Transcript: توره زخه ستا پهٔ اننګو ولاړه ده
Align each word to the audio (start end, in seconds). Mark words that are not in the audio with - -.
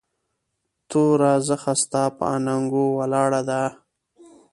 توره 0.89 1.33
زخه 1.47 1.73
ستا 1.81 2.03
پهٔ 2.17 2.25
اننګو 2.37 2.85
ولاړه 2.97 3.41
ده 3.49 3.61